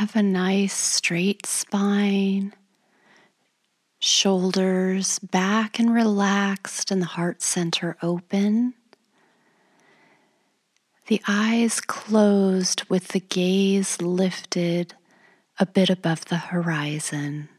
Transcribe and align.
Have 0.00 0.16
a 0.16 0.22
nice 0.22 0.72
straight 0.72 1.44
spine, 1.44 2.54
shoulders 3.98 5.18
back 5.18 5.78
and 5.78 5.92
relaxed, 5.92 6.90
and 6.90 7.02
the 7.02 7.06
heart 7.20 7.42
center 7.42 7.98
open. 8.00 8.72
The 11.08 11.20
eyes 11.28 11.82
closed 11.82 12.84
with 12.88 13.08
the 13.08 13.20
gaze 13.20 14.00
lifted 14.00 14.94
a 15.58 15.66
bit 15.66 15.90
above 15.90 16.24
the 16.24 16.38
horizon. 16.38 17.50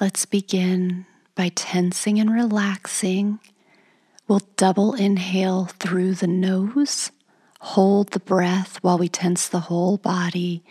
Let's 0.00 0.26
begin 0.26 1.06
by 1.34 1.48
tensing 1.48 2.20
and 2.20 2.32
relaxing. 2.32 3.40
We'll 4.28 4.42
double 4.56 4.94
inhale 4.94 5.64
through 5.64 6.14
the 6.14 6.28
nose, 6.28 7.10
hold 7.64 8.10
the 8.10 8.20
breath 8.20 8.76
while 8.82 8.98
we 8.98 9.08
tense 9.08 9.48
the 9.48 9.60
whole 9.60 9.96
body, 9.96 10.62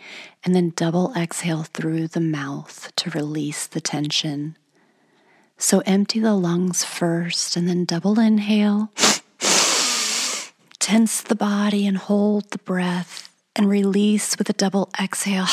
and 0.44 0.54
then 0.54 0.72
double 0.76 1.12
exhale 1.16 1.64
through 1.64 2.06
the 2.06 2.20
mouth 2.20 2.92
to 2.94 3.10
release 3.10 3.66
the 3.66 3.80
tension. 3.80 4.56
So 5.58 5.82
empty 5.86 6.20
the 6.20 6.34
lungs 6.34 6.84
first 6.84 7.56
and 7.56 7.68
then 7.68 7.84
double 7.84 8.20
inhale. 8.20 8.92
Tense 10.78 11.20
the 11.20 11.34
body 11.34 11.84
and 11.86 11.96
hold 11.96 12.50
the 12.50 12.58
breath 12.58 13.28
and 13.56 13.68
release 13.68 14.38
with 14.38 14.48
a 14.48 14.52
double 14.52 14.90
exhale. 15.00 15.48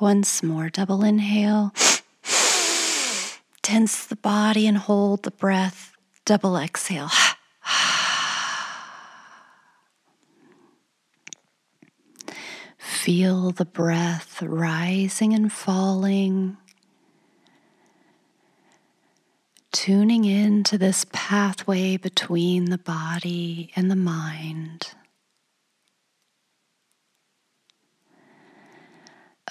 Once 0.00 0.42
more, 0.42 0.70
double 0.70 1.04
inhale. 1.04 1.72
Tense 3.62 4.06
the 4.06 4.16
body 4.16 4.66
and 4.66 4.78
hold 4.78 5.22
the 5.22 5.30
breath. 5.30 5.92
Double 6.24 6.56
exhale. 6.56 7.10
Feel 13.00 13.50
the 13.50 13.64
breath 13.64 14.42
rising 14.42 15.32
and 15.32 15.50
falling 15.50 16.58
tuning 19.72 20.26
into 20.26 20.76
this 20.76 21.06
pathway 21.10 21.96
between 21.96 22.66
the 22.66 22.76
body 22.76 23.72
and 23.74 23.90
the 23.90 23.96
mind. 23.96 24.92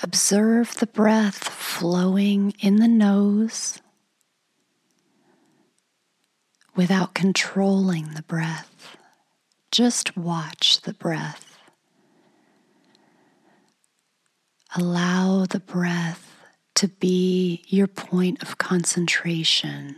Observe 0.04 0.76
the 0.76 0.86
breath 0.86 1.50
flowing 1.50 2.54
in 2.60 2.76
the 2.76 2.88
nose 2.88 3.82
without 6.76 7.16
controlling 7.16 8.10
the 8.10 8.22
breath. 8.22 8.95
Just 9.72 10.16
watch 10.16 10.82
the 10.82 10.94
breath. 10.94 11.48
Allow 14.75 15.45
the 15.45 15.59
breath 15.59 16.36
to 16.75 16.88
be 16.88 17.64
your 17.67 17.88
point 17.88 18.42
of 18.42 18.58
concentration. 18.58 19.95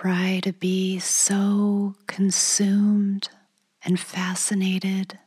try 0.00 0.38
to 0.40 0.52
be 0.52 0.98
so 0.98 1.94
consumed 2.06 3.28
and 3.82 3.98
fascinated 3.98 5.18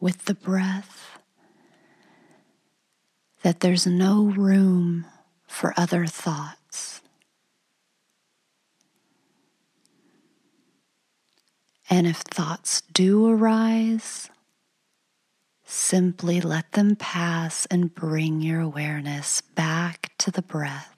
with 0.00 0.24
the 0.24 0.34
breath 0.34 1.18
that 3.42 3.60
there's 3.60 3.86
no 3.86 4.24
room 4.24 5.06
for 5.46 5.72
other 5.76 6.06
thoughts. 6.06 7.01
And 11.92 12.06
if 12.06 12.20
thoughts 12.20 12.80
do 12.94 13.28
arise, 13.28 14.30
simply 15.62 16.40
let 16.40 16.72
them 16.72 16.96
pass 16.96 17.66
and 17.66 17.94
bring 17.94 18.40
your 18.40 18.62
awareness 18.62 19.42
back 19.42 20.12
to 20.20 20.30
the 20.30 20.40
breath. 20.40 20.96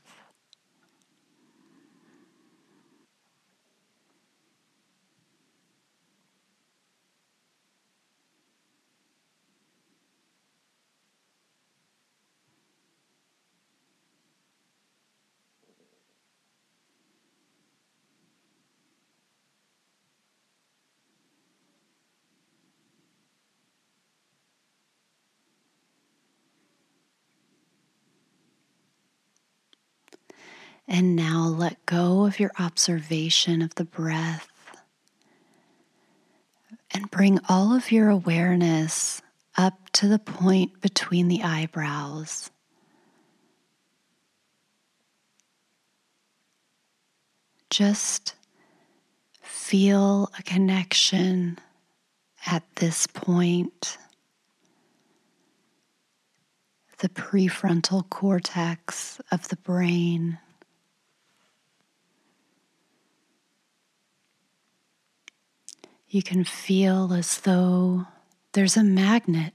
And 30.86 31.16
now 31.16 31.46
let 31.46 31.84
go 31.86 32.26
of 32.26 32.38
your 32.38 32.52
observation 32.58 33.62
of 33.62 33.74
the 33.76 33.84
breath 33.84 34.48
and 36.90 37.10
bring 37.10 37.40
all 37.48 37.74
of 37.74 37.90
your 37.90 38.08
awareness 38.08 39.22
up 39.56 39.90
to 39.92 40.08
the 40.08 40.18
point 40.18 40.80
between 40.80 41.28
the 41.28 41.42
eyebrows. 41.42 42.50
Just 47.70 48.34
feel 49.42 50.30
a 50.38 50.42
connection 50.42 51.58
at 52.46 52.62
this 52.76 53.06
point. 53.06 53.98
The 56.98 57.08
prefrontal 57.08 58.08
cortex 58.08 59.20
of 59.32 59.48
the 59.48 59.56
brain. 59.56 60.38
You 66.14 66.22
can 66.22 66.44
feel 66.44 67.12
as 67.12 67.40
though 67.40 68.06
there's 68.52 68.76
a 68.76 68.84
magnet 68.84 69.52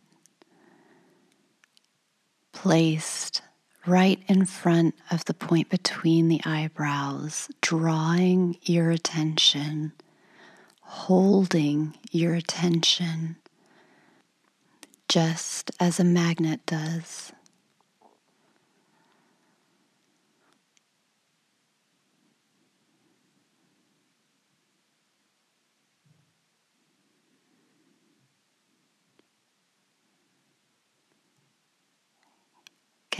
placed 2.51 3.41
right 3.85 4.21
in 4.27 4.43
front 4.43 4.93
of 5.09 5.23
the 5.23 5.33
point 5.33 5.69
between 5.69 6.27
the 6.27 6.41
eyebrows, 6.43 7.47
drawing 7.61 8.57
your 8.63 8.91
attention, 8.91 9.93
holding 10.81 11.97
your 12.11 12.33
attention, 12.33 13.37
just 15.07 15.71
as 15.79 15.97
a 15.97 16.03
magnet 16.03 16.59
does. 16.65 17.31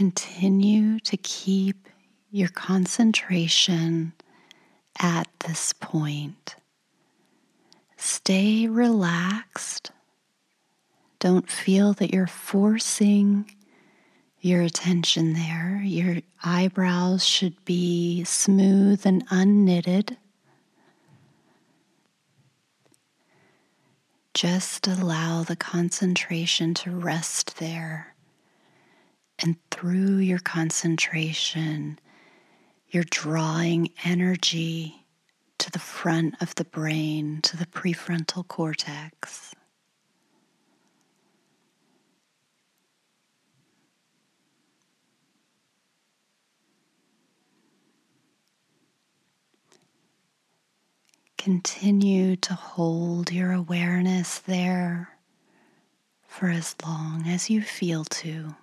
Continue 0.00 0.98
to 0.98 1.14
keep 1.18 1.86
your 2.30 2.48
concentration 2.48 4.14
at 4.98 5.28
this 5.40 5.74
point. 5.74 6.54
Stay 7.98 8.66
relaxed. 8.66 9.90
Don't 11.18 11.50
feel 11.50 11.92
that 11.92 12.14
you're 12.14 12.26
forcing 12.26 13.54
your 14.40 14.62
attention 14.62 15.34
there. 15.34 15.82
Your 15.84 16.22
eyebrows 16.42 17.22
should 17.22 17.62
be 17.66 18.24
smooth 18.24 19.04
and 19.04 19.28
unknitted. 19.28 20.16
Just 24.32 24.86
allow 24.86 25.42
the 25.42 25.56
concentration 25.56 26.72
to 26.72 26.90
rest 26.90 27.58
there. 27.58 28.14
And 29.42 29.56
through 29.70 30.18
your 30.18 30.38
concentration, 30.38 31.98
you're 32.90 33.04
drawing 33.04 33.90
energy 34.04 35.06
to 35.58 35.70
the 35.70 35.78
front 35.78 36.34
of 36.42 36.54
the 36.56 36.64
brain, 36.64 37.40
to 37.42 37.56
the 37.56 37.66
prefrontal 37.66 38.46
cortex. 38.46 39.54
Continue 51.38 52.36
to 52.36 52.52
hold 52.52 53.32
your 53.32 53.52
awareness 53.52 54.40
there 54.40 55.16
for 56.26 56.50
as 56.50 56.76
long 56.84 57.26
as 57.26 57.48
you 57.48 57.62
feel 57.62 58.04
to. 58.04 58.54